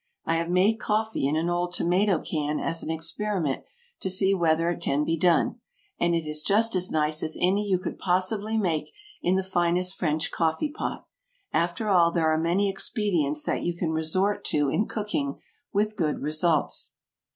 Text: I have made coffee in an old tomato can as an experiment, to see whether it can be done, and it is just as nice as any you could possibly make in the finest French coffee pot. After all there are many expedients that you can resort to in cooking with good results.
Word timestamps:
I 0.25 0.33
have 0.37 0.49
made 0.49 0.79
coffee 0.79 1.27
in 1.27 1.35
an 1.35 1.47
old 1.47 1.73
tomato 1.73 2.17
can 2.17 2.59
as 2.59 2.81
an 2.81 2.89
experiment, 2.89 3.63
to 3.99 4.09
see 4.09 4.33
whether 4.33 4.67
it 4.71 4.81
can 4.81 5.03
be 5.03 5.15
done, 5.15 5.59
and 5.99 6.15
it 6.15 6.25
is 6.27 6.41
just 6.41 6.73
as 6.75 6.89
nice 6.89 7.21
as 7.21 7.37
any 7.39 7.67
you 7.69 7.77
could 7.77 7.99
possibly 7.99 8.57
make 8.57 8.89
in 9.21 9.35
the 9.35 9.43
finest 9.43 9.93
French 9.93 10.31
coffee 10.31 10.71
pot. 10.71 11.05
After 11.53 11.87
all 11.87 12.09
there 12.11 12.31
are 12.31 12.37
many 12.39 12.67
expedients 12.67 13.43
that 13.43 13.61
you 13.61 13.75
can 13.77 13.91
resort 13.91 14.43
to 14.45 14.69
in 14.69 14.87
cooking 14.87 15.39
with 15.71 15.95
good 15.95 16.23
results. 16.23 16.93